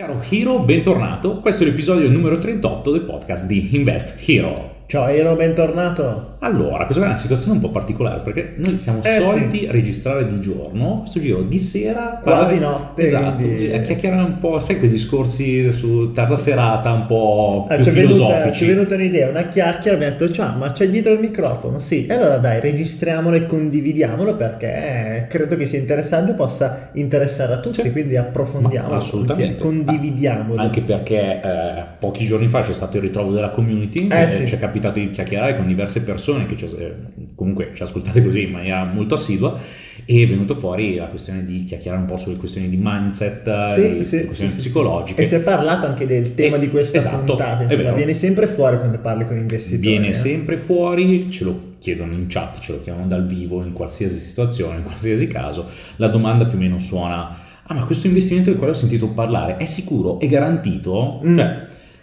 [0.00, 1.40] Caro Hero, bentornato.
[1.40, 4.79] Questo è l'episodio numero 38 del podcast di Invest Hero.
[4.90, 6.34] Ciao Hero, bentornato.
[6.40, 9.66] Allora, questa è una situazione un po' particolare perché noi siamo Eh, soliti sì.
[9.70, 14.38] registrare di giorno, questo giro di sera, Quasi parlare- notte, Esatto, quindi- a chiacchierare un
[14.38, 18.54] po', sai quei discorsi su tarda serata un po' Ah, più ci, è venuta, filosofici.
[18.56, 21.78] ci è venuta un'idea, una chiacchiera, mi ha detto, ciao, ma c'è dietro il microfono?
[21.78, 27.52] Sì, e allora dai, registriamolo e condividiamolo perché credo che sia interessante e possa interessare
[27.52, 27.92] a tutti, Sì.
[27.92, 29.62] quindi approfondiamolo, Ma assolutamente.
[29.62, 30.60] condividiamolo.
[30.60, 34.46] Anche perché eh, pochi giorni fa c'è stato il ritrovo della community, Eh, sì.
[34.48, 36.92] ci è capitato di chiacchierare con diverse persone che ci- eh,
[37.34, 39.58] comunque ci ascoltate così in maniera molto assidua
[40.04, 44.02] e è venuto fuori la questione di chiacchierare un po' sulle questioni di mindset, Sì,
[44.02, 45.22] sì, questioni sì, psicologiche.
[45.22, 48.46] E si è parlato anche del tema Eh, di questa esatto, puntata, insomma, viene sempre
[48.46, 49.80] fuori quando parli con investitori.
[49.80, 50.14] Viene eh.
[50.14, 54.78] sempre fuori, ce lo chiedono in chat, ce lo chiedono dal vivo, in qualsiasi situazione,
[54.78, 55.66] in qualsiasi caso.
[55.96, 59.56] La domanda più o meno suona: Ah, ma questo investimento del quale ho sentito parlare
[59.58, 60.18] è sicuro?
[60.18, 61.20] È garantito?
[61.24, 61.36] Mm.
[61.36, 61.58] Cioè,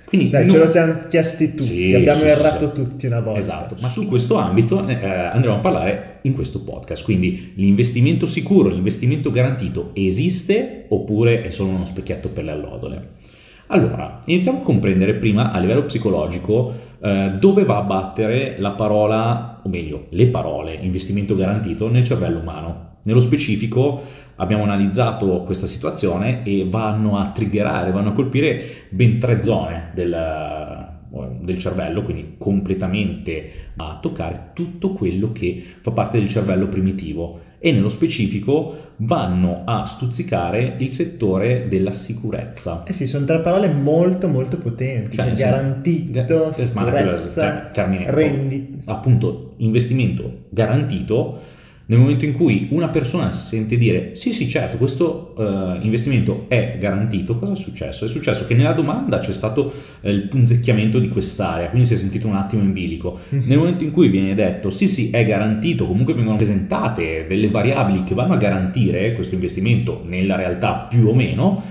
[0.08, 2.82] quindi Dai, non- ce lo siamo chiesti tutti, Sì, abbiamo sì, errato sì.
[2.82, 3.40] tutti una volta.
[3.40, 7.04] Esatto, ma su questo ambito eh, andremo a parlare in questo podcast.
[7.04, 13.08] Quindi l'investimento sicuro, l'investimento garantito esiste oppure è solo uno specchietto per le allodole?
[13.68, 19.60] Allora, iniziamo a comprendere prima a livello psicologico eh, dove va a battere la parola,
[19.62, 22.86] o meglio, le parole investimento garantito nel cervello umano.
[23.04, 24.02] Nello specifico
[24.38, 30.88] abbiamo analizzato questa situazione e vanno a triggerare, vanno a colpire ben tre zone del,
[31.42, 37.72] del cervello, quindi completamente a toccare tutto quello che fa parte del cervello primitivo e
[37.72, 42.84] nello specifico vanno a stuzzicare il settore della sicurezza.
[42.86, 45.42] Eh sì, sono tre parole molto molto potenti, Cioè, cioè, sì.
[45.44, 48.82] garantito, Eh, il sicurezza, ter- termine- rendi...
[48.86, 51.40] appunto investimento garantito
[51.90, 56.46] nel momento in cui una persona si sente dire sì sì certo questo eh, investimento
[56.50, 58.06] è garantito cosa è successo?
[58.06, 59.72] È successo che nella domanda c'è stato
[60.02, 63.84] eh, il punzecchiamento di quest'area quindi si è sentito un attimo in bilico nel momento
[63.84, 68.34] in cui viene detto sì sì è garantito comunque vengono presentate delle variabili che vanno
[68.34, 71.64] a garantire questo investimento nella realtà più o meno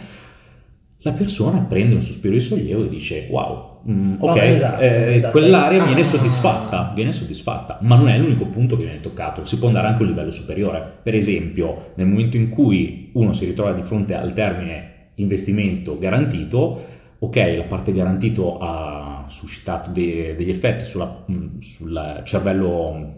[1.00, 5.14] la persona prende un sospiro di sollievo e dice wow mm, ok Oh, esatto, eh,
[5.14, 5.30] esatto.
[5.38, 9.68] quell'area viene soddisfatta viene soddisfatta ma non è l'unico punto che viene toccato si può
[9.68, 13.72] andare anche a un livello superiore per esempio nel momento in cui uno si ritrova
[13.72, 16.84] di fronte al termine investimento garantito
[17.18, 23.14] ok la parte garantito ha suscitato de- degli effetti sulla- mm, sul cervello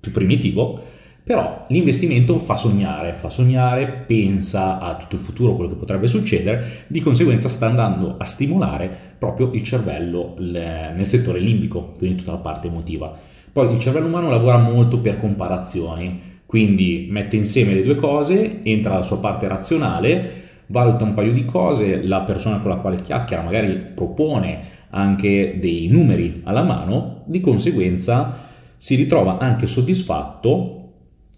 [0.00, 0.94] più primitivo
[1.26, 6.84] però l'investimento fa sognare, fa sognare, pensa a tutto il futuro, quello che potrebbe succedere,
[6.86, 8.88] di conseguenza sta andando a stimolare
[9.18, 13.12] proprio il cervello nel settore limbico, quindi tutta la parte emotiva.
[13.50, 18.94] Poi il cervello umano lavora molto per comparazioni, quindi mette insieme le due cose, entra
[18.94, 20.30] la sua parte razionale,
[20.66, 24.60] valuta un paio di cose, la persona con la quale chiacchiera magari propone
[24.90, 28.44] anche dei numeri alla mano, di conseguenza
[28.76, 30.82] si ritrova anche soddisfatto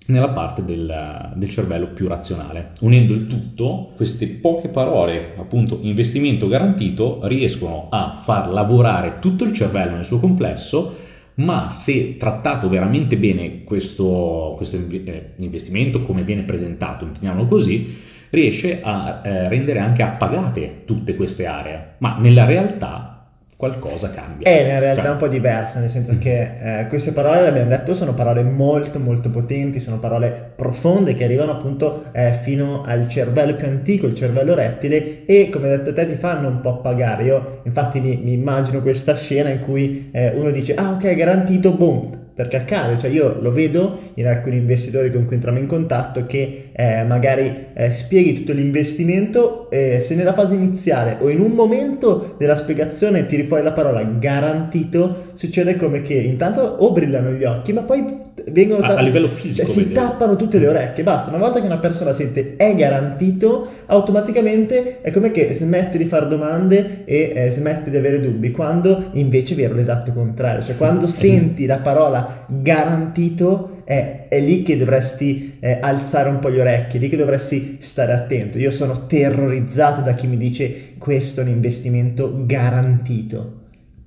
[0.09, 2.73] nella parte del, del cervello più razionale.
[2.81, 9.53] Unendo il tutto, queste poche parole, appunto investimento garantito, riescono a far lavorare tutto il
[9.53, 10.97] cervello nel suo complesso,
[11.35, 17.97] ma se trattato veramente bene questo, questo eh, investimento, come viene presentato, intendiamolo così,
[18.31, 23.18] riesce a eh, rendere anche appagate tutte queste aree, ma nella realtà
[23.59, 24.49] qualcosa cambia.
[24.49, 27.93] È in realtà Cioè, un po' diversa, nel senso che eh, queste parole, l'abbiamo detto,
[27.93, 33.57] sono parole molto molto potenti, sono parole profonde che arrivano appunto eh, fino al cervello
[33.57, 37.25] più antico, il cervello rettile e come hai detto te ti fanno un po' appagare.
[37.25, 41.73] Io infatti mi, mi immagino questa scena in cui eh, uno dice ah ok garantito,
[41.73, 46.25] boom, perché accade, cioè io lo vedo in alcuni investitori con cui entriamo in contatto
[46.25, 51.51] che eh, magari eh, spieghi tutto l'investimento e se nella fase iniziale o in un
[51.51, 57.43] momento della spiegazione tiri fuori la parola garantito, succede come che intanto o brillano gli
[57.43, 59.93] occhi, ma poi vengono A- a livello fisico, si vedi.
[59.95, 65.11] tappano tutte le orecchie, basta, una volta che una persona sente è garantito, automaticamente è
[65.11, 69.57] come che smette di fare domande e eh, smette di avere dubbi, quando invece è
[69.57, 75.79] vero l'esatto contrario, cioè quando senti la parola garantito è, è lì che dovresti eh,
[75.81, 78.59] alzare un po' le orecchie, è lì che dovresti stare attento.
[78.59, 83.58] Io sono terrorizzato da chi mi dice questo è un investimento garantito.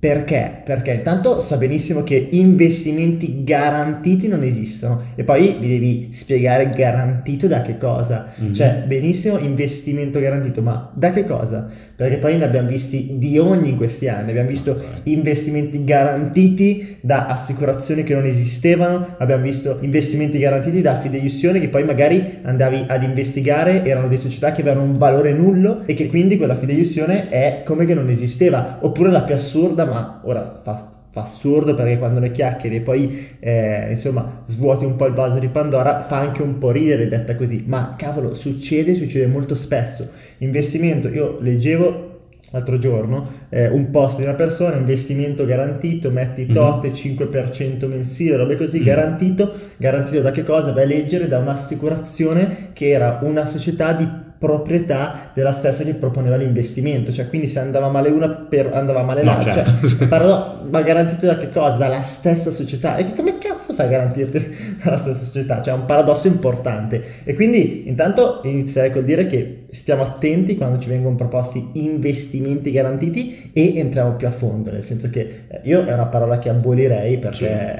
[0.02, 0.62] Perché?
[0.64, 7.46] Perché intanto so benissimo che investimenti garantiti non esistono e poi vi devi spiegare garantito
[7.46, 8.32] da che cosa.
[8.34, 8.52] Mhm.
[8.52, 11.70] Cioè, benissimo investimento garantito, ma da che cosa?
[12.02, 17.26] perché poi ne abbiamo visti di ogni in questi anni, abbiamo visto investimenti garantiti da
[17.26, 23.04] assicurazioni che non esistevano, abbiamo visto investimenti garantiti da fideiussione che poi magari andavi ad
[23.04, 27.62] investigare, erano delle società che avevano un valore nullo e che quindi quella fideiussione è
[27.64, 32.20] come che non esisteva, oppure la più assurda, ma ora fa fa assurdo perché quando
[32.20, 36.40] ne chiacchieri e poi eh, insomma svuoti un po' il vaso di Pandora fa anche
[36.40, 40.08] un po' ridere detta così ma cavolo succede succede molto spesso
[40.38, 42.12] investimento io leggevo
[42.52, 46.54] l'altro giorno eh, un post di una persona investimento garantito metti mhm.
[46.54, 46.94] tot mm-hmm.
[46.94, 48.86] 5% mensile robe così mm-hmm.
[48.86, 50.72] garantito garantito da che cosa?
[50.72, 54.08] vai a leggere da un'assicurazione che era una società di
[54.42, 59.22] proprietà della stessa che proponeva l'investimento, cioè quindi se andava male una per, andava male
[59.22, 59.86] no, l'altra, certo.
[59.86, 61.76] cioè, parlo, ma garantito da che cosa?
[61.76, 65.62] Dalla stessa società e che come cazzo fai a garantirti dalla stessa società?
[65.62, 70.78] Cioè è un paradosso importante e quindi intanto inizierei col dire che stiamo attenti quando
[70.78, 75.86] ci vengono proposti investimenti garantiti e entriamo più a fondo, nel senso che eh, io
[75.86, 77.36] è una parola che abolirei perché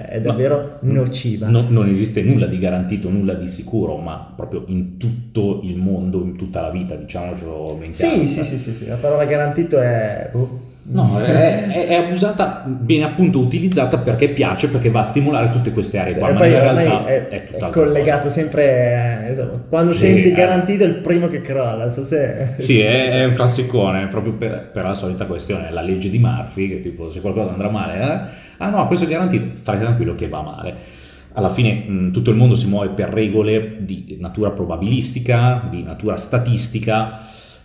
[0.08, 0.14] sì.
[0.14, 1.48] è davvero no, nociva.
[1.48, 6.22] No, non esiste nulla di garantito, nulla di sicuro, ma proprio in tutto il mondo,
[6.22, 7.78] in tutta la vita, diciamocelo.
[7.90, 10.30] Sì, sì, sì, sì, sì, la parola garantito è...
[10.32, 10.61] Uh.
[10.84, 15.72] No, è, è, è, abusata, viene appunto utilizzata perché piace, perché va a stimolare tutte
[15.72, 18.34] queste aree qua, e ma in realtà è, è, è collegato cosa.
[18.34, 20.32] sempre, eh, insomma, quando sì, senti eh.
[20.32, 22.54] garantito è il primo che crolla, so se...
[22.58, 26.80] Sì, è, un classicone, proprio per, per, la solita questione, la legge di Murphy, che
[26.80, 28.20] tipo se qualcosa andrà male, eh?
[28.56, 31.00] ah no, questo è garantito, stai tranquillo che va male
[31.34, 36.16] alla fine mh, tutto il mondo si muove per regole di natura probabilistica, di natura
[36.16, 37.20] statistica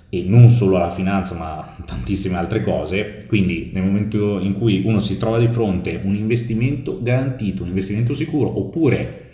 [0.10, 5.00] e non solo alla finanza ma tantissime altre cose, quindi nel momento in cui uno
[5.00, 9.26] si trova di fronte un investimento garantito, un investimento sicuro oppure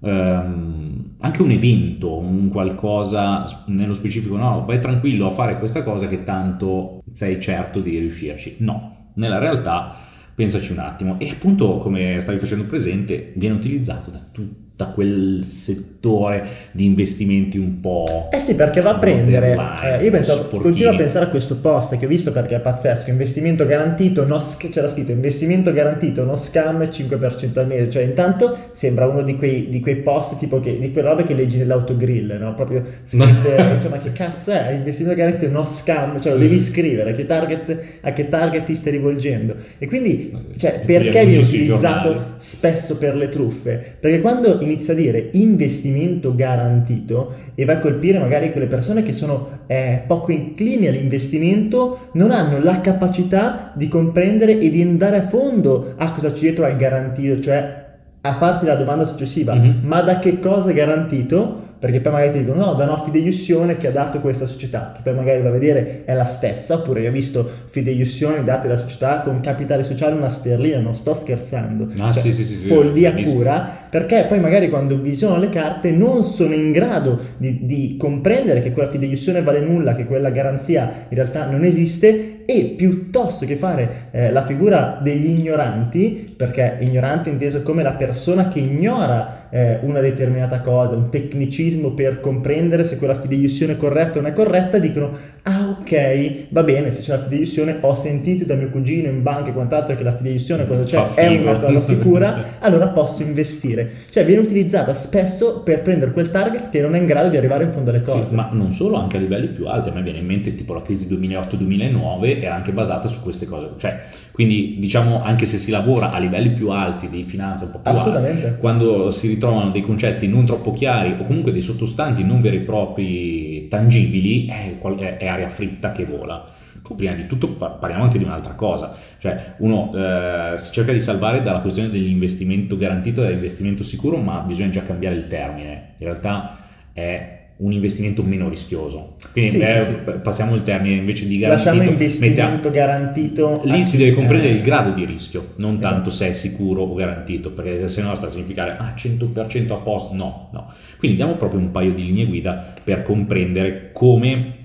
[0.00, 6.08] ehm, anche un evento, un qualcosa nello specifico, no, vai tranquillo a fare questa cosa
[6.08, 8.56] che tanto sei certo di riuscirci.
[8.58, 9.94] No, nella realtà
[10.34, 11.18] pensaci un attimo.
[11.20, 17.58] E appunto, come stavi facendo presente, viene utilizzato da tutti da quel settore di investimenti
[17.58, 18.28] un po'...
[18.32, 19.56] Eh sì, perché va a prendere...
[19.82, 23.10] Eh, io penso, continuo a pensare a questo post che ho visto perché è pazzesco,
[23.10, 29.06] investimento garantito, no, c'era scritto investimento garantito, no scam, 5% al mese, cioè intanto sembra
[29.06, 32.54] uno di quei, di quei post tipo che, di quelle robe che leggi nell'autogrill, no?
[32.54, 36.58] Proprio scritte, insomma che cazzo è, investimento garantito, no scam, cioè lo devi mm.
[36.58, 39.54] scrivere, a che target, a che target ti stai rivolgendo.
[39.78, 43.96] E quindi, cioè, perché viene utilizzato spesso per le truffe?
[43.98, 49.12] Perché quando inizia a dire investimento garantito e va a colpire magari quelle persone che
[49.12, 55.22] sono eh, poco inclini all'investimento, non hanno la capacità di comprendere e di andare a
[55.22, 57.80] fondo a cosa c'è dietro al garantito, cioè
[58.20, 59.84] a farti la domanda successiva, mm-hmm.
[59.86, 61.60] ma da che cosa è garantito?
[61.82, 65.00] Perché poi magari ti dicono no, da una fideiussione che ha dato questa società, che
[65.02, 68.76] poi magari va a vedere è la stessa, oppure io ho visto fideiussioni date da
[68.76, 73.10] società con capitale sociale una sterlina, non sto scherzando, ah, cioè, sì, sì, sì, follia
[73.10, 78.60] pura, perché poi magari quando visionano le carte non sono in grado di, di comprendere
[78.60, 83.56] che quella fideiussione vale nulla, che quella garanzia in realtà non esiste e piuttosto che
[83.56, 89.80] fare eh, la figura degli ignoranti, perché ignorante inteso come la persona che ignora eh,
[89.82, 94.32] una determinata cosa, un tecnicismo per comprendere se quella fideiussione è corretta o non è
[94.32, 95.10] corretta, dicono
[95.42, 99.50] ah ok, va bene, se c'è la fideiussione, ho sentito da mio cugino in banca
[99.50, 103.90] e quant'altro che la fideiussione cosa c'è è una cosa sicura, allora posso investire.
[104.08, 107.64] Cioè viene utilizzata spesso per prendere quel target che non è in grado di arrivare
[107.64, 108.24] in fondo alle cose.
[108.24, 110.72] Sì, ma non solo, anche a livelli più alti, a me viene in mente tipo
[110.72, 114.00] la crisi 2008-2009 era anche basata su queste cose, cioè
[114.32, 117.92] quindi diciamo anche se si lavora a livelli più alti di finanza, un po' più.
[117.92, 122.58] Alti, quando si ritrovano dei concetti non troppo chiari o comunque dei sottostanti non veri
[122.58, 124.76] e propri tangibili, è,
[125.16, 126.60] è aria fritta che vola.
[126.96, 131.40] Prima di tutto parliamo anche di un'altra cosa, cioè uno eh, si cerca di salvare
[131.40, 135.94] dalla questione dell'investimento garantito dell'investimento sicuro, ma bisogna già cambiare il termine.
[135.98, 136.58] In realtà
[136.92, 139.16] è un investimento meno rischioso.
[139.32, 140.18] Quindi sì, beh, sì, sì.
[140.22, 141.70] passiamo il termine invece di garantito.
[141.70, 143.60] Lasciamo investimento mettiamo, garantito.
[143.64, 145.94] Lì si deve comprendere il grado di rischio, non esatto.
[145.94, 149.76] tanto se è sicuro o garantito, perché se no sta a significare ah 100% a
[149.76, 150.72] posto, no, no.
[150.98, 154.60] Quindi diamo proprio un paio di linee guida per comprendere come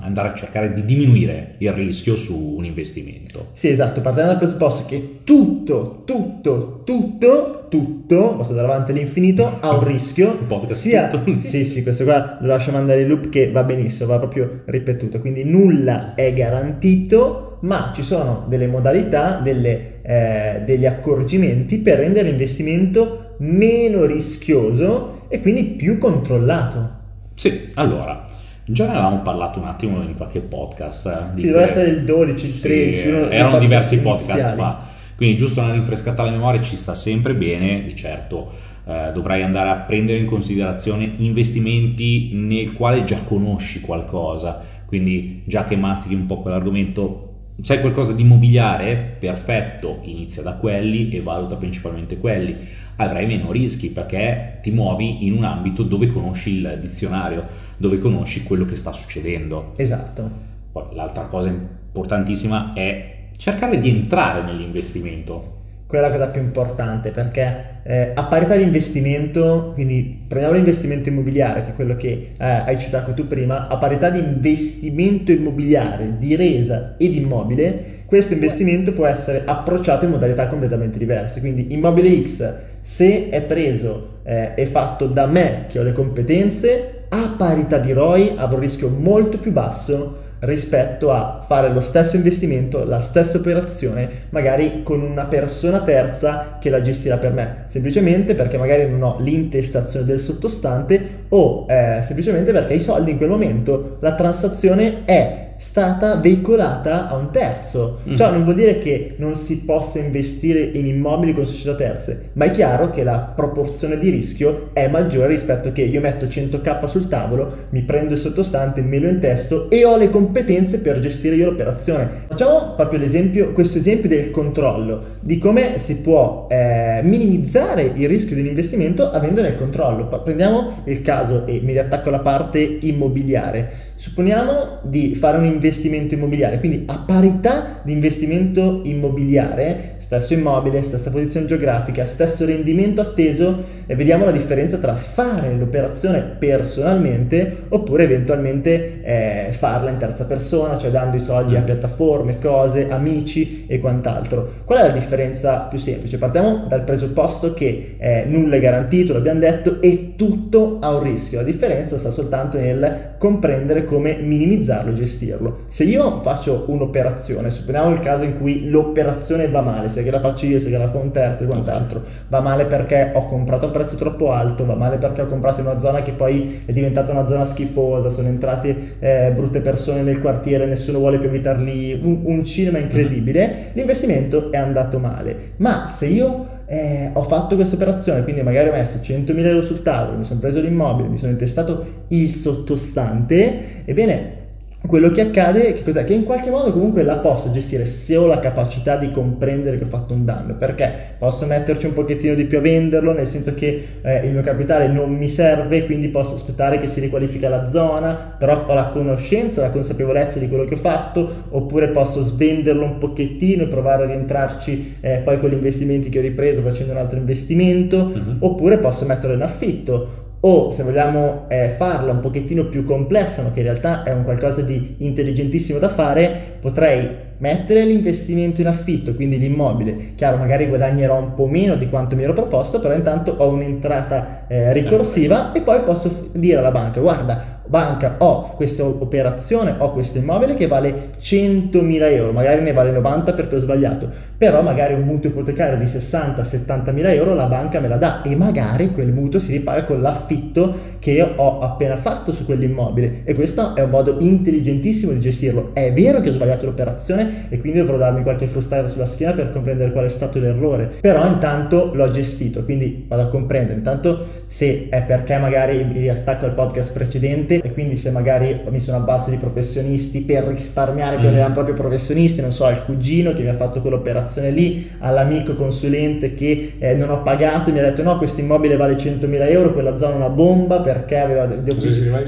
[0.00, 3.48] andare a cercare di diminuire il rischio su un investimento.
[3.52, 9.76] Sì, esatto, partendo dal presupposto che tutto, tutto, tutto, tutto, posso andare avanti all'infinito, ha
[9.76, 10.46] un rischio.
[10.48, 14.18] un sia, sì, sì, questo qua lo lasciamo andare in loop che va benissimo, va
[14.18, 21.78] proprio ripetuto, quindi nulla è garantito, ma ci sono delle modalità, delle, eh, degli accorgimenti
[21.78, 26.96] per rendere l'investimento meno rischioso e quindi più controllato.
[27.34, 28.24] Sì, allora
[28.70, 31.06] Già ne avevamo parlato un attimo in qualche podcast.
[31.06, 34.56] eh, Sì, doveva essere il 12, il Sì, 13, uno dei erano diversi podcast iniziali.
[34.60, 34.86] fa.
[35.16, 38.52] Quindi giusto una rinfrescata alla memoria ci sta sempre bene, di certo
[38.86, 45.64] eh, dovrai andare a prendere in considerazione investimenti nel quale già conosci qualcosa, quindi già
[45.64, 47.24] che mastichi un po' quell'argomento,
[47.60, 49.16] sai qualcosa di immobiliare?
[49.18, 52.56] Perfetto, inizia da quelli e valuta principalmente quelli.
[53.00, 58.42] Avrai meno rischi perché ti muovi in un ambito dove conosci il dizionario, dove conosci
[58.42, 59.74] quello che sta succedendo.
[59.76, 60.28] Esatto.
[60.72, 65.56] Poi l'altra cosa importantissima è cercare di entrare nell'investimento.
[65.86, 71.08] Quella è la cosa più importante perché eh, a parità di investimento, quindi prendiamo l'investimento
[71.08, 76.18] immobiliare che è quello che eh, hai citato tu prima, a parità di investimento immobiliare,
[76.18, 81.40] di resa e di immobile, questo investimento può essere approcciato in modalità completamente diverse.
[81.40, 87.02] Quindi immobile X, se è preso eh, e fatto da me che ho le competenze,
[87.10, 92.16] a parità di ROI avrò un rischio molto più basso rispetto a fare lo stesso
[92.16, 98.34] investimento, la stessa operazione, magari con una persona terza che la gestirà per me, semplicemente
[98.34, 103.28] perché magari non ho l'intestazione del sottostante o eh, semplicemente perché i soldi in quel
[103.28, 108.00] momento, la transazione è stata veicolata a un terzo.
[108.14, 112.46] Ciò non vuol dire che non si possa investire in immobili con società terze, ma
[112.46, 117.08] è chiaro che la proporzione di rischio è maggiore rispetto che io metto 100k sul
[117.08, 121.46] tavolo, mi prendo il sottostante, me lo intesto e ho le competenze per gestire io
[121.46, 122.08] l'operazione.
[122.28, 128.36] Facciamo proprio l'esempio, questo esempio del controllo, di come si può eh, minimizzare il rischio
[128.36, 130.06] di un investimento avendone il controllo.
[130.22, 133.86] Prendiamo il caso e mi riattacco alla parte immobiliare.
[133.98, 141.10] Supponiamo di fare un investimento immobiliare, quindi a parità di investimento immobiliare, stesso immobile, stessa
[141.10, 149.02] posizione geografica, stesso rendimento atteso, e vediamo la differenza tra fare l'operazione personalmente oppure eventualmente
[149.02, 154.52] eh, farla in terza persona, cioè dando i soldi a piattaforme, cose, amici e quant'altro.
[154.64, 156.16] Qual è la differenza più semplice?
[156.16, 161.40] Partiamo dal presupposto che eh, nulla è garantito, l'abbiamo detto, e tutto ha un rischio.
[161.40, 165.58] La differenza sta soltanto nel comprendere come minimizzarlo e gestirlo.
[165.66, 170.20] Se io faccio un'operazione, supponiamo il caso in cui l'operazione va male, sia che la
[170.20, 173.66] faccio io, sia che la fa un terzo e quant'altro, va male perché ho comprato
[173.66, 176.72] a prezzo troppo alto, va male perché ho comprato in una zona che poi è
[176.72, 181.62] diventata una zona schifosa, sono entrate eh, brutte persone nel quartiere, nessuno vuole più abitare
[181.62, 185.52] lì, un, un cinema incredibile, l'investimento è andato male.
[185.56, 189.82] Ma se io eh, ho fatto questa operazione, quindi magari ho messo 100.000 euro sul
[189.82, 194.37] tavolo, mi sono preso l'immobile, mi sono intestato il sottostante, ebbene
[194.86, 196.04] quello che accade che cos'è?
[196.04, 199.84] Che in qualche modo comunque la posso gestire se ho la capacità di comprendere che
[199.84, 203.52] ho fatto un danno, perché posso metterci un pochettino di più a venderlo, nel senso
[203.54, 207.68] che eh, il mio capitale non mi serve, quindi posso aspettare che si riqualifica la
[207.68, 212.84] zona, però ho la conoscenza, la consapevolezza di quello che ho fatto, oppure posso svenderlo
[212.84, 216.92] un pochettino e provare a rientrarci eh, poi con gli investimenti che ho ripreso facendo
[216.92, 218.36] un altro investimento, Mhm.
[218.38, 223.50] oppure posso metterlo in affitto o se vogliamo eh, farla un pochettino più complessa, ma
[223.50, 229.14] che in realtà è un qualcosa di intelligentissimo da fare, potrei mettere l'investimento in affitto,
[229.14, 230.14] quindi l'immobile.
[230.14, 234.46] Chiaro, magari guadagnerò un po' meno di quanto mi ero proposto, però intanto ho un'entrata
[234.48, 240.18] eh, ricorsiva e poi posso dire alla banca, guarda, banca, ho questa operazione, ho questo
[240.18, 245.02] immobile che vale 100.000 euro, magari ne vale 90 perché ho sbagliato, però magari un
[245.02, 249.40] mutuo ipotecario di 60-70 mila euro la banca me la dà e magari quel mutuo
[249.40, 254.16] si ripaga con l'affitto che ho appena fatto su quell'immobile e questo è un modo
[254.18, 255.70] intelligentissimo di gestirlo.
[255.72, 259.50] È vero che ho sbagliato l'operazione e quindi dovrò darmi qualche frustata sulla schiena per
[259.50, 264.86] comprendere qual è stato l'errore, però intanto l'ho gestito, quindi vado a comprendere intanto se
[264.88, 269.00] è perché magari mi riattacco al podcast precedente e quindi se magari mi sono a
[269.00, 271.38] base di professionisti per risparmiare quelli Mm.
[271.38, 276.34] erano proprio professionisti, non so, al cugino che mi ha fatto quell'operazione lì, all'amico consulente
[276.34, 279.72] che eh, non ho pagato e mi ha detto no, questo immobile vale 100.000 euro,
[279.72, 281.74] quella zona è una bomba perché aveva de- de-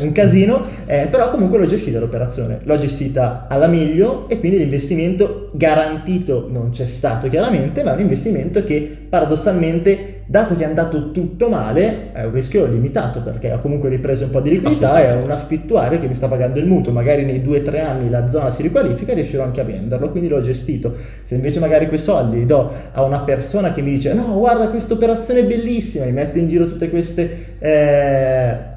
[0.05, 5.49] un casino, eh, però comunque l'ho gestita l'operazione, l'ho gestita alla meglio e quindi l'investimento
[5.53, 11.11] garantito non c'è stato chiaramente, ma è un investimento che paradossalmente, dato che è andato
[11.11, 15.11] tutto male, è un rischio limitato perché ho comunque ripreso un po' di liquidità e
[15.11, 18.09] ho un affittuario che mi sta pagando il mutuo, magari nei due o tre anni
[18.09, 20.95] la zona si riqualifica e riuscirò anche a venderlo, quindi l'ho gestito.
[21.25, 24.69] Se invece magari quei soldi li do a una persona che mi dice no guarda
[24.69, 27.57] questa operazione è bellissima, mi mette in giro tutte queste...
[27.59, 28.70] eh,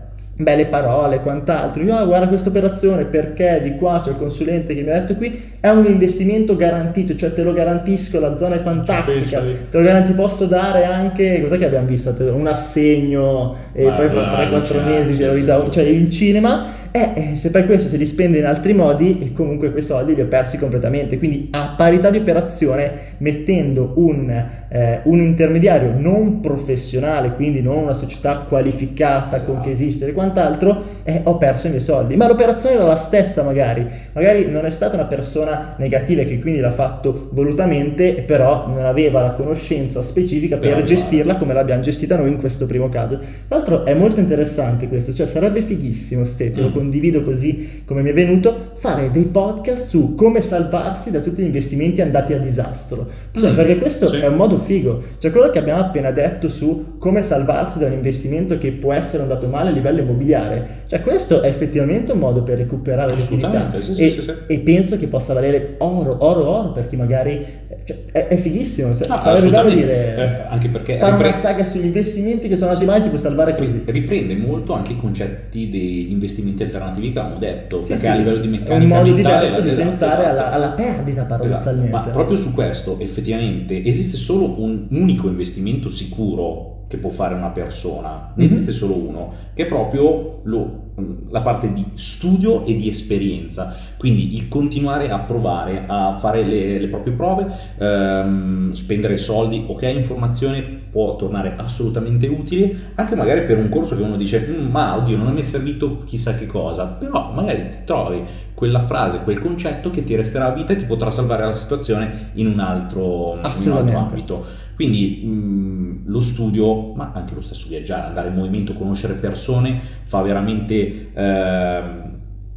[0.43, 1.81] belle parole e quant'altro.
[1.81, 5.15] Io, ah, guarda questa operazione perché di qua c'è il consulente che mi ha detto
[5.15, 9.57] qui è un investimento garantito, cioè te lo garantisco, la zona è fantastica, Pensali.
[9.69, 12.13] te lo garanti, posso dare anche, cos'è che abbiamo visto?
[12.19, 16.81] Un assegno e Ma poi fra 3-4 allucinante, mesi glielo sì, ridò, cioè in cinema
[16.95, 20.13] Eh, eh, se poi questo se li spende in altri modi, e comunque quei soldi
[20.13, 21.17] li ho persi completamente.
[21.17, 24.31] Quindi a parità di operazione, mettendo un,
[24.73, 29.51] eh, un intermediario non professionale, quindi non una società qualificata esatto.
[29.51, 32.15] con che esiste e quant'altro, eh, ho perso i miei soldi.
[32.15, 33.87] Ma l'operazione era la stessa magari.
[34.13, 39.21] Magari non è stata una persona negativa che quindi l'ha fatto volutamente, però non aveva
[39.21, 43.19] la conoscenza specifica per però, gestirla come l'abbiamo gestita noi in questo primo caso.
[43.47, 46.73] Tra l'altro è molto interessante questo, cioè sarebbe fighissimo, Ste, te lo mm.
[46.73, 51.45] condivido così come mi è venuto, fare dei podcast su come salvarsi da tutti gli
[51.45, 53.07] investimenti andati a disastro.
[53.31, 53.55] Cioè, mm.
[53.55, 54.17] Perché questo sì.
[54.17, 55.03] è un modo figo.
[55.17, 59.23] Cioè quello che abbiamo appena detto su come salvarsi da un investimento che può essere
[59.23, 60.83] andato male a livello immobiliare.
[60.87, 65.07] Cioè questo è effettivamente un modo per recuperare liquidità sì, e, sì, e, penso che
[65.07, 67.45] possa valere oro, oro, oro per chi magari
[67.85, 68.95] cioè, è, è, fighissimo.
[68.95, 72.85] Cioè, sarebbe dire eh, anche perché fare ripre- una saga sugli investimenti che sono andati
[72.85, 73.83] male ti può salvare così.
[73.85, 78.47] Riprende molto anche i concetti degli investimenti alternativi che avevamo detto, perché a livello di
[78.47, 80.37] meccanica è un modo diverso di esatto, pensare esatto.
[80.37, 81.89] Alla, alla, perdita paradossalmente.
[81.89, 82.07] Esatto.
[82.07, 87.49] Ma proprio su questo effettivamente esiste solo un unico investimento sicuro che può fare una
[87.49, 90.91] persona, ne esiste solo uno, che è proprio lo,
[91.31, 96.79] la parte di studio e di esperienza, quindi il continuare a provare a fare le,
[96.79, 97.47] le proprie prove,
[97.79, 104.03] ehm, spendere soldi, ok, informazione può tornare assolutamente utile, anche magari per un corso che
[104.03, 107.77] uno dice, mm, ma oddio, non mi è servito chissà che cosa, però magari ti
[107.85, 108.21] trovi
[108.53, 112.31] quella frase, quel concetto che ti resterà a vita e ti potrà salvare la situazione
[112.33, 114.45] in un altro, in un altro ambito.
[114.75, 120.21] Quindi mh, lo studio, ma anche lo stesso viaggiare, andare in movimento, conoscere persone, fa
[120.21, 121.81] veramente eh,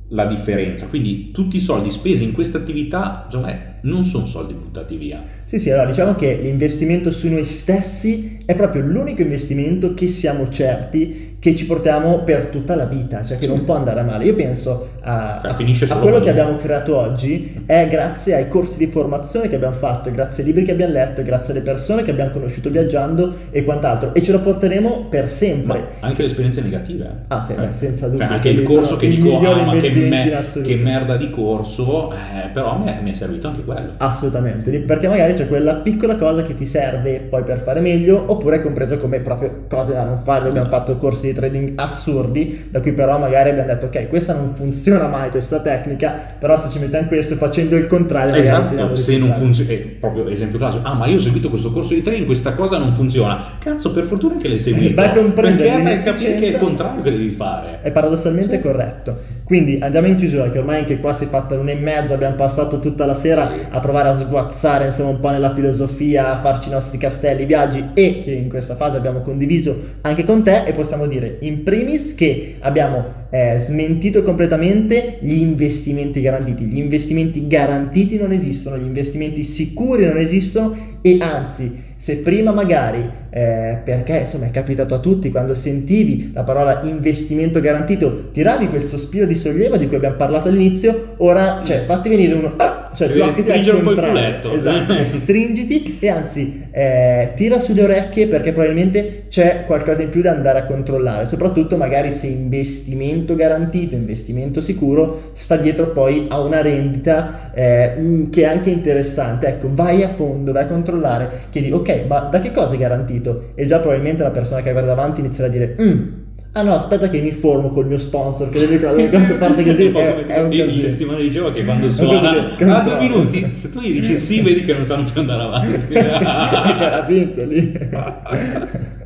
[0.09, 0.89] la differenza.
[0.89, 3.53] Quindi tutti i soldi spesi in questa attività, insomma,
[3.87, 5.23] non sono soldi buttati via.
[5.45, 10.49] Sì, sì, allora diciamo che l'investimento su noi stessi è proprio l'unico investimento che siamo
[10.49, 13.51] certi che ci portiamo per tutta la vita, cioè che sì.
[13.51, 14.25] non può andare a male.
[14.25, 18.87] Io penso a, a, a quello che abbiamo creato oggi è grazie ai corsi di
[18.87, 22.31] formazione che abbiamo fatto, grazie ai libri che abbiamo letto, grazie alle persone che abbiamo
[22.31, 25.79] conosciuto viaggiando e quant'altro e ce lo porteremo per sempre.
[26.01, 27.25] Ma anche le esperienze negative.
[27.29, 27.55] Ah sì, eh.
[27.55, 28.27] beh, senza dubbio.
[28.27, 32.49] Cioè, anche il corso che dico, ah, ma che, me, che, merda di corso, eh,
[32.49, 33.76] però mi è, mi è servito anche quello.
[33.99, 38.57] Assolutamente, perché magari c'è quella piccola cosa che ti serve poi per fare meglio oppure
[38.57, 40.49] è compreso come proprio cose da non fare.
[40.49, 44.47] Abbiamo fatto corsi di trading assurdi, da cui però magari abbiamo detto ok, questa non
[44.47, 48.35] funziona mai, questa tecnica, però se ci mettiamo questo facendo il contrario...
[48.35, 51.95] Esatto, se non funziona, eh, proprio esempio classico, ah ma io ho seguito questo corso
[51.95, 54.95] di trading, questa cosa non funziona, cazzo per fortuna che l'hai seguito,
[55.35, 57.81] perché hai capire che è il contrario che devi fare.
[57.83, 58.63] È paradossalmente sì.
[58.63, 59.36] corretto.
[59.47, 62.35] Quindi andiamo in chiusura, che ormai anche qua si è fatta l'una e mezza, abbiamo
[62.35, 66.69] passato tutta la sera a provare a sguazzare insomma un po' nella filosofia, a farci
[66.69, 70.73] i nostri castelli, viaggi e che in questa fase abbiamo condiviso anche con te e
[70.73, 76.65] possiamo dire in primis che abbiamo eh, smentito completamente gli investimenti garantiti.
[76.65, 83.09] Gli investimenti garantiti non esistono, gli investimenti sicuri non esistono e anzi se prima magari,
[83.31, 88.83] eh, perché insomma è capitato a tutti, quando sentivi la parola investimento garantito, tiravi quel
[88.83, 92.53] sospiro di sollievo di cui abbiamo parlato all'inizio, ora, cioè, fatti venire uno...
[92.57, 94.51] Ah, cioè, stringere un po' il culetto.
[94.53, 100.23] Esatto, cioè, stringiti e anzi eh, tira sulle orecchie perché probabilmente c'è qualcosa in più
[100.23, 106.41] da andare a controllare, soprattutto magari se investimento garantito, investimento sicuro, sta dietro poi a
[106.41, 109.47] una rendita eh, che è anche interessante.
[109.47, 113.53] Ecco, vai a fondo, vai a controllare, chiedi ok, ma da che cosa è garantito?
[113.55, 115.77] E già probabilmente la persona che avrai davanti inizierà a dire...
[115.81, 116.25] Mm,
[116.57, 119.89] Ah no, aspetta che mi informo col mio sponsor, che deve cose, quante parte così
[119.89, 124.01] è, è un Il testimone diceva che quando suona, a due minuti, se tu gli
[124.01, 125.93] dici sì, vedi che non sanno più andare avanti.
[125.93, 127.79] Era vinto lì.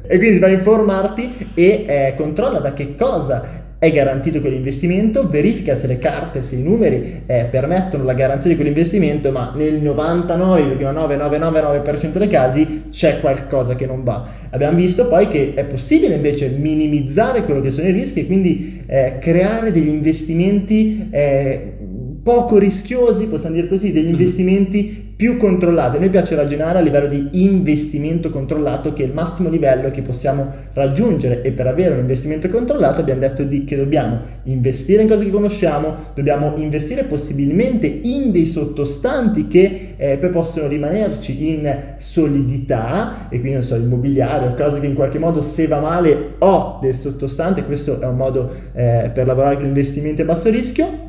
[0.06, 5.74] e quindi vai a informarti e eh, controlla da che cosa è garantito quell'investimento, verifica
[5.74, 12.18] se le carte, se i numeri eh, permettono la garanzia di quell'investimento, ma nel 99,9999%
[12.18, 14.28] dei casi c'è qualcosa che non va.
[14.50, 18.82] Abbiamo visto poi che è possibile invece minimizzare quello che sono i rischi e quindi
[18.86, 21.72] eh, creare degli investimenti eh,
[22.22, 24.10] poco rischiosi, possiamo dire così, degli mm.
[24.10, 25.98] investimenti più controllate.
[25.98, 30.00] A noi piace ragionare a livello di investimento controllato, che è il massimo livello che
[30.00, 31.42] possiamo raggiungere.
[31.42, 35.30] E per avere un investimento controllato abbiamo detto di, che dobbiamo investire in cose che
[35.30, 43.40] conosciamo, dobbiamo investire possibilmente in dei sottostanti che eh, poi possono rimanerci in solidità e
[43.40, 46.94] quindi non so, immobiliare o cose che in qualche modo se va male ho del
[46.94, 51.08] sottostante, questo è un modo eh, per lavorare con investimenti a basso rischio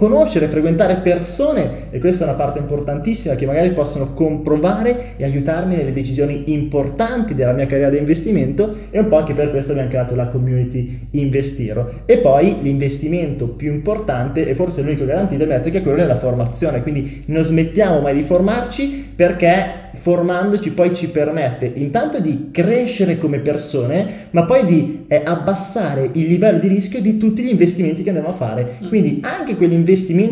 [0.00, 5.76] conoscere, frequentare persone e questa è una parte importantissima che magari possono comprovare e aiutarmi
[5.76, 9.90] nelle decisioni importanti della mia carriera di investimento e un po' anche per questo abbiamo
[9.90, 12.00] creato la community Investiro.
[12.06, 16.80] E poi l'investimento più importante e forse l'unico garantito detto che è quello della formazione,
[16.80, 23.40] quindi non smettiamo mai di formarci perché formandoci poi ci permette intanto di crescere come
[23.40, 28.08] persone, ma poi di eh, abbassare il livello di rischio di tutti gli investimenti che
[28.08, 28.78] andiamo a fare.
[28.82, 28.88] Mm.
[28.88, 29.89] Quindi anche quell'investimento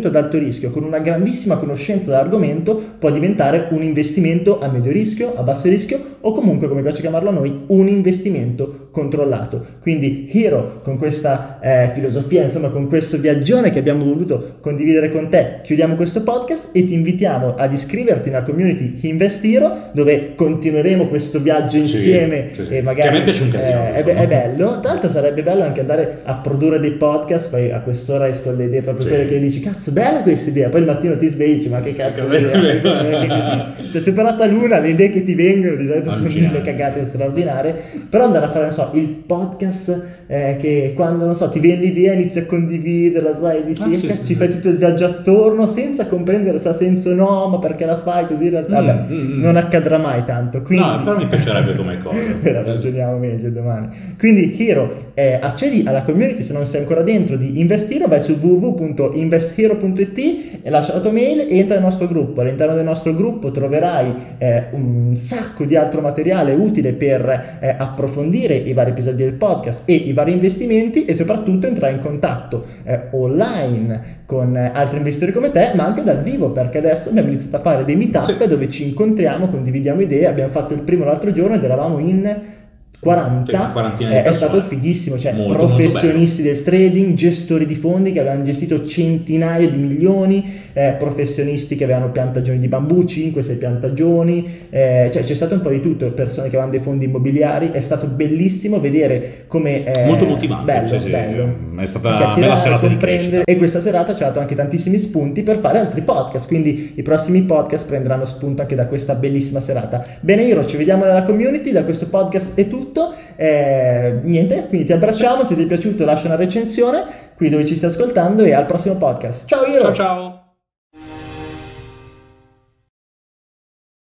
[0.08, 5.34] ad alto rischio con una grandissima conoscenza dell'argomento può diventare un investimento a medio rischio,
[5.36, 9.64] a basso rischio o comunque, come piace chiamarlo a noi, un investimento controllato.
[9.80, 15.28] Quindi Hero con questa eh, filosofia, insomma con questo viaggione che abbiamo voluto condividere con
[15.28, 21.06] te, chiudiamo questo podcast e ti invitiamo ad iscriverti nella community Invest Hero dove continueremo
[21.08, 23.10] questo viaggio insieme sì, sì, e magari...
[23.10, 23.84] Che a me piace un casino.
[23.86, 27.70] Eh, è, è, bello, tra l'altro sarebbe bello anche andare a produrre dei podcast, poi
[27.70, 29.08] a quest'ora esco le idee proprio sì.
[29.10, 32.26] quelle che dici, cazzo bella questa idea, poi il mattino ti svegli, ma che cazzo
[32.26, 37.04] di idea, cioè superata l'una, le idee che ti vengono di solito sono delle cagate
[37.04, 37.74] straordinarie,
[38.08, 41.80] però andare a fare, non so, il podcast eh, che quando, non so, ti viene
[41.80, 45.66] l'idea inizi a condividerla, sai, dici, ah, sì, ci sì, fai tutto il viaggio attorno
[45.66, 48.86] senza comprendere se ha senso o no, ma perché la fai così in realtà, mm,
[48.86, 49.40] vabbè, mm, mm.
[49.40, 50.60] non accadrà mai tanto.
[50.60, 50.84] Quindi...
[50.86, 52.16] No, però mi piacerebbe come cosa.
[52.42, 53.88] Però ragioniamo meglio domani.
[54.18, 58.32] Quindi, Hero, eh, accedi alla community se non sei ancora dentro di Investiro, vai su
[58.32, 60.18] www.investhero.it
[60.62, 62.42] e lascia la tua mail e entra nel nostro gruppo.
[62.42, 68.54] All'interno del nostro gruppo troverai eh, un sacco di altro materiale utile per eh, approfondire
[68.56, 73.02] i vari episodi del podcast e i vari investimenti e soprattutto entrare in contatto eh,
[73.12, 77.56] online con eh, altri investitori come te, ma anche dal vivo, perché adesso abbiamo iniziato
[77.56, 78.48] a fare dei meetup sì.
[78.48, 82.56] dove ci incontriamo, condividiamo idee, abbiamo fatto il primo l'altro giorno ed eravamo in
[83.00, 88.18] 40 eh, è stato fighissimo, cioè molto, professionisti molto del trading, gestori di fondi che
[88.18, 95.10] avevano gestito centinaia di milioni, eh, professionisti che avevano piantagioni di bambù, 5-6 piantagioni, eh,
[95.12, 98.08] cioè c'è stato un po' di tutto, persone che avevano dei fondi immobiliari, è stato
[98.08, 99.84] bellissimo vedere come...
[99.84, 101.56] Eh, molto motivante, bello, sì, bello.
[101.76, 105.44] è stata una bella serata comprendere e questa serata ci ha dato anche tantissimi spunti
[105.44, 110.04] per fare altri podcast, quindi i prossimi podcast prenderanno spunto anche da questa bellissima serata.
[110.20, 113.14] Bene Iro, ci vediamo nella community, da questo podcast è tutto tutto.
[113.36, 117.04] Eh, niente, quindi ti abbracciamo, se ti è piaciuto lascia una recensione
[117.36, 119.46] qui dove ci stai ascoltando e al prossimo podcast.
[119.46, 119.80] Ciao Iro!
[119.80, 120.37] Ciao ciao!